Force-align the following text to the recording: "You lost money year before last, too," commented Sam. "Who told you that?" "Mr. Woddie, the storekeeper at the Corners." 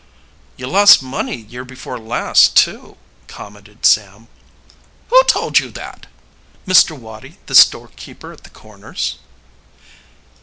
"You 0.57 0.65
lost 0.65 1.03
money 1.03 1.35
year 1.37 1.63
before 1.63 1.99
last, 1.99 2.57
too," 2.57 2.97
commented 3.27 3.85
Sam. 3.85 4.29
"Who 5.11 5.23
told 5.25 5.59
you 5.59 5.69
that?" 5.73 6.07
"Mr. 6.67 6.97
Woddie, 6.97 7.37
the 7.45 7.53
storekeeper 7.53 8.31
at 8.33 8.43
the 8.43 8.49
Corners." 8.49 9.19